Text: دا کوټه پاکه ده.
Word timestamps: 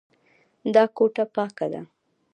دا 0.73 0.83
کوټه 0.95 1.23
پاکه 1.35 1.67
ده. 1.73 1.81